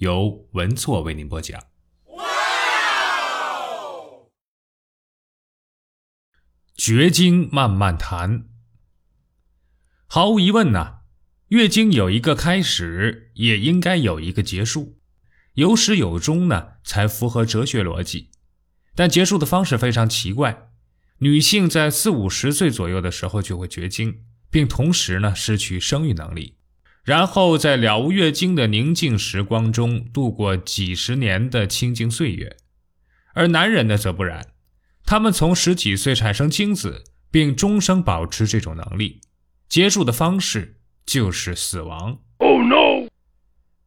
[0.00, 1.62] 由文措为您播讲。
[6.74, 8.46] 绝经慢慢谈。
[10.06, 11.00] 毫无疑问呐，
[11.48, 14.98] 月经有一个开始，也应该有一个结束，
[15.52, 18.30] 有始有终呢，才符合哲学逻辑。
[18.94, 20.70] 但结束的方式非常奇怪，
[21.18, 26.56] 女性在四五十岁左右的时候就会绝经，并同时呢失去生育能力。
[27.04, 32.56] 然后在了无月经的宁静时光中度过几十年的清静岁月，
[33.34, 34.48] 而男人呢则不然，
[35.04, 39.22] 他们从十几岁产生精子，并终生保持这种能力，
[39.68, 42.18] 结束的方式就是死亡。
[42.36, 43.08] Oh no！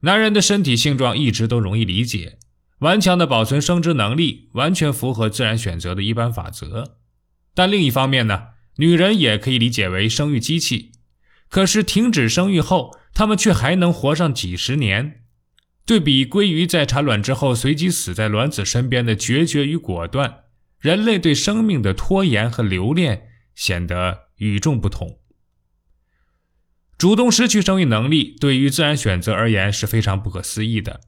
[0.00, 2.38] 男人的身体性状一直都容易理解，
[2.80, 6.98] 顽强的保存生殖能力，完全符合自然选择的一般法则。
[7.54, 10.92] 但另一方面呢，女人也可以理解为生育机器。
[11.56, 15.22] 可是停止生育后，他们却还能活上几十年。
[15.86, 20.40] 对比鲑鱼在产卵之后随即死在卵子身边的决绝与果断，
[20.78, 25.18] 人类对生命的拖延和留恋显得与众不同。
[26.98, 31.00] 主动失去生育能力，对于自然选择而言是非常不可思议的。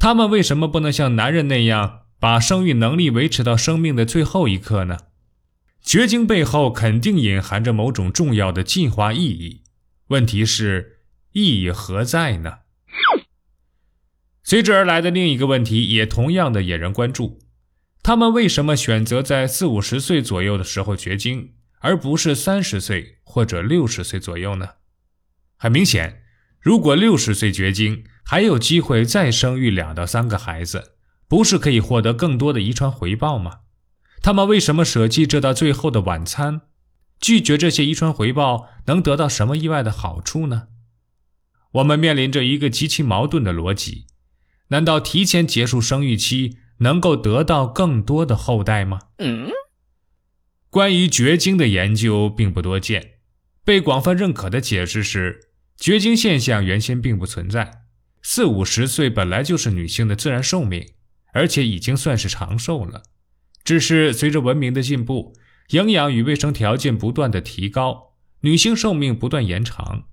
[0.00, 4.98] 他们为什么不能像男人那样把生育能力维持到生命的最后一刻呢？
[5.80, 9.62] 绝经背后肯定隐含着某种重要的进化意义。
[10.08, 11.00] 问题是
[11.32, 12.58] 意义何在呢？
[14.44, 17.40] 随之而来的另一个问题也同样的引人关注：
[18.04, 24.68] 他们为什么选择在四五十岁左右的时候绝经，而不是三十岁或者六十岁左右呢？
[25.56, 26.22] 很明显，
[26.60, 30.92] 如果六十岁绝经，还有机会再生育两到三个孩子，
[31.26, 33.60] 不是可以获得更多的遗传回报吗？
[34.22, 36.62] 他们为什么舍弃这道最后的晚餐？
[37.20, 40.68] 拒绝这些遗传回报，能得到什么意外的好处呢？
[41.72, 44.06] 我们面临着一个极其矛盾的逻辑：
[44.68, 49.00] 难道提前结束生育期能够得到更多的后代吗？
[49.18, 49.50] 嗯。
[50.70, 53.14] 关于绝经的研究并不多见，
[53.64, 57.82] 被广泛认可的解释是，绝经现象原先并不存在。
[58.22, 60.86] 四五十岁本来就是女性的自然寿命，
[61.32, 63.04] 而且已经算是长寿了，
[63.64, 65.34] 只是随着文明的进步。
[65.70, 70.04] 营养与卫生条件不断的提高，女性寿命不断延长，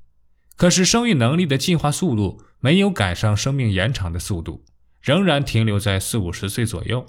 [0.55, 4.65] 可是生育能力的进化速度没有赶上生命延长的速度，
[5.01, 7.05] 仍然停留在四五十岁左右。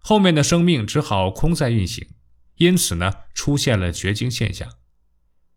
[0.00, 2.06] 后面的生命只好空在运行，
[2.56, 4.68] 因此呢，出现了绝经现象。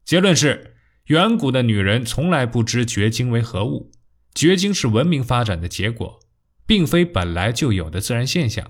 [0.03, 3.91] 结论是，远古的女人从来不知绝经为何物，
[4.33, 6.19] 绝经是文明发展的结果，
[6.65, 8.67] 并非本来就有的自然现象。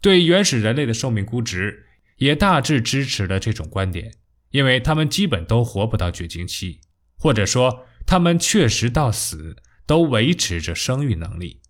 [0.00, 1.86] 对原始人类的寿命估值。
[2.16, 4.14] 也大致支持了这种观点，
[4.50, 6.80] 因为他们基本都活不到绝经期，
[7.16, 9.56] 或者说他们确实到死
[9.86, 11.60] 都维持着生育能力。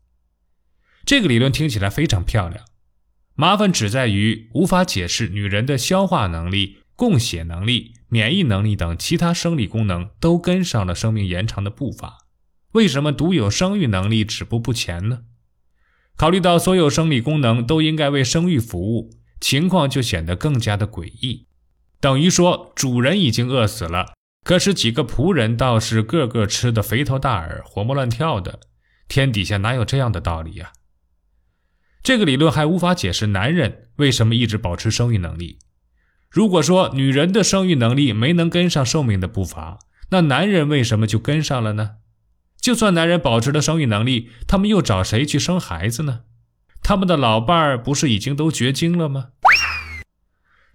[1.05, 2.65] 这个理论听起来非常漂亮，
[3.35, 12.19] 麻烦只在于无法解释女人的消化能力、供血能力、免疫能力等其他生理功能都跟上了生命延长的步伐，
[12.73, 15.23] 为什么独有生育能力止步不前呢？
[16.17, 19.11] 考虑到所有生理功能都应该为生育服务。
[19.43, 21.49] 情况就显得更加的诡异，
[22.01, 24.15] 等于说主人已经饿死了，
[24.45, 28.61] 可是几个仆人倒是个个吃得肥头大耳、活蹦乱跳的。
[29.09, 30.73] 天底下哪有这样的道理呀？
[32.05, 35.59] 这个理论还无法解释男人为什么一直保持生育能力。
[36.31, 41.97] 如果说女人的生育能力没能跟上寿命的步伐，那男人为什么就跟上了呢？
[42.61, 46.21] 就算男人保持了生育能力，他们又找谁去生孩子呢？
[46.83, 49.31] 他们的老伴儿不是已经都绝经了吗？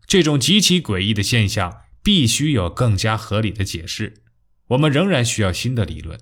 [0.08, 4.24] 这种极其诡异的现象必须有更加合理的解释。
[4.70, 6.20] 我们仍然需要新的理论。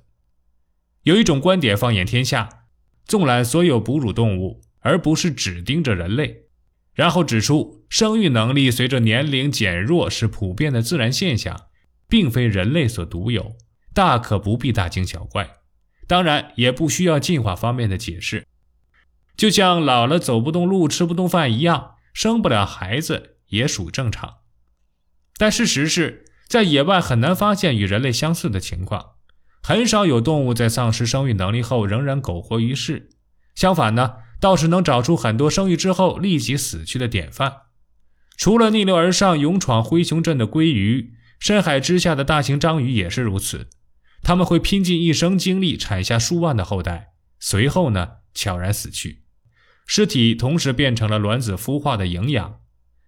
[1.04, 2.66] 有一种观点放眼天下，
[3.06, 6.46] 纵览所有哺乳动物，而不是只盯着人类，
[6.94, 11.68] 然后指出生育能力随着年龄减弱是普遍的自然现象，
[12.10, 13.56] 并非人类所独有，
[13.94, 15.58] 大可不必大惊小怪。
[16.08, 18.48] 当然，也不需要进化方面的解释。
[19.38, 24.36] 就像老了走不动路、吃不动饭一样，生不了孩子也属正常。
[25.38, 29.16] 但事实是在野外很难发现与人类相似的情况，
[29.62, 33.10] 很少有动物在丧失生育能力后仍然苟活于世。
[33.54, 37.54] 相反呢，倒是能找出很多生育之后立即死去的典范。
[38.38, 43.68] 除了逆流而上勇闯灰熊镇的鲑鱼，深海之下的大型章鱼也是如此。
[44.24, 49.25] 他们会拼尽一生精力产下数万的后代，随后呢悄然死去，
[49.86, 52.62] 尸体同时变成了卵子孵化的营养。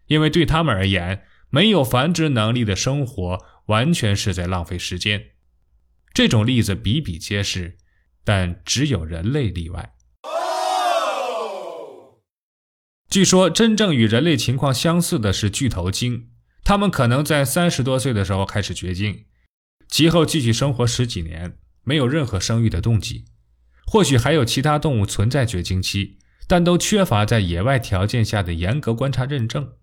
[0.08, 5.32] 因为对他们而言，没有繁殖能力的生活完全是在浪费时间。
[6.14, 7.78] 这种例子比比皆是，
[8.24, 9.94] 但只有人类例外。
[13.10, 16.30] 据说，真正与人类情况相似的是巨头鲸，
[16.64, 19.26] 它们可能在三十多岁的时候开始绝经，
[19.90, 23.26] 其后继续生活十几年，没有任何生育的动机。
[23.86, 29.74] 或许还有其他动物存在绝经期，但都缺乏在野外条件下的严格观察认证。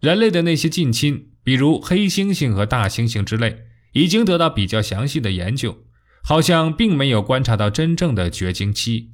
[0.00, 3.66] 人类的那些近亲，比如黑猩猩和大猩猩之类。
[3.94, 5.84] 已经得到比较详细的研究，
[6.24, 9.12] 好像并没有观察到真正的绝经期。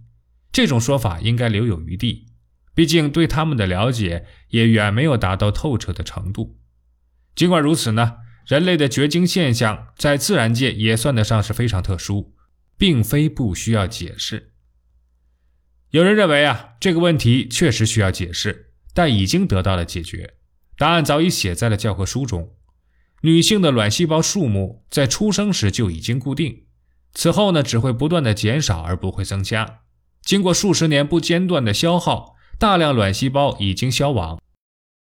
[0.50, 2.28] 这种说法应该留有余地，
[2.74, 6.56] 毕竟对他们的了解也远没有达到透彻的程度。
[7.34, 8.14] 尽管如此呢，
[8.46, 12.32] 人类的绝经现象在自然界也算得上是非常特殊，
[12.78, 14.49] 并非不需要解释。
[15.90, 20.34] 有人认为啊，这个问题确实需要解释，但已经得到了解决，
[20.78, 22.52] 答案早已写在了教科书中。
[23.22, 26.64] 女性的卵细胞数目在出生时就已经固定，
[27.12, 29.80] 此后呢只会不断的减少而不会增加。
[30.22, 34.40] 经过数十年不间断的消耗，大量卵细胞已经消亡，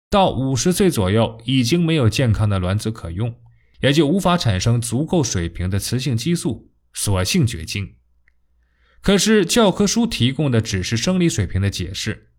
[0.10, 3.36] 到五十岁左右已经没有健康的卵子可用，
[3.82, 7.97] 也就无法产生足够水平的雌性激素，索性绝经。
[9.02, 12.30] 可是教科书提供的只是生理水平的解释，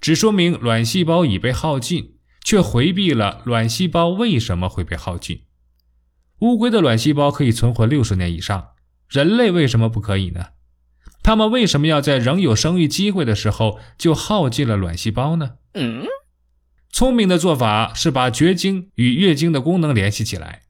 [0.00, 2.12] 只说明卵细胞已被耗尽。
[2.46, 5.40] 却回避了卵细胞为什么会被耗尽。
[6.42, 8.68] 乌龟的卵细胞可以存活六十年以上，
[9.08, 10.50] 人类为什么不可以呢？
[11.24, 15.54] 他们为什么要在仍有生育机会的时候就耗尽了卵细胞呢？
[15.74, 16.06] 嗯，
[16.92, 20.62] 聪明的做法是把绝经与月经的功能联系起来。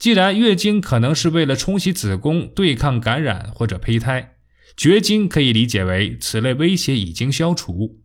[0.00, 4.38] 既然月经可能是为了冲洗子宫、对抗感染或者胚胎，
[4.76, 8.00] 绝经可以理解为此类威胁已经消除。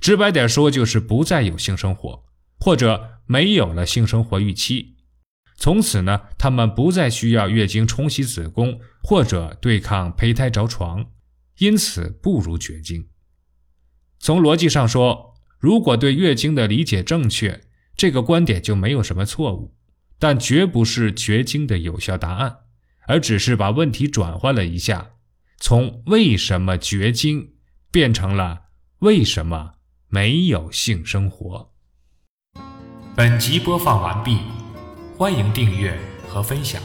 [0.00, 2.24] 直白点说，就是不再有性生活。
[2.60, 4.96] 或者没有了性生活预期，
[5.58, 11.04] 从此呢，他们不再需要月经冲洗子宫或者对抗胚胎着床，
[11.58, 13.08] 因此不如绝经。
[14.18, 17.60] 从逻辑上说，如果对月经的理解正确，
[17.96, 19.74] 这个观点就没有什么错误，
[20.18, 22.60] 但绝不是绝经的有效答案，
[23.08, 25.10] 而只是把问题转换了一下，
[25.58, 27.54] 从为什么绝经
[27.90, 28.64] 变成了
[28.98, 29.74] 为什么
[30.08, 31.72] 没有性生活。
[33.16, 34.38] 本集播放完毕，
[35.16, 35.98] 欢迎订阅
[36.28, 36.82] 和分享。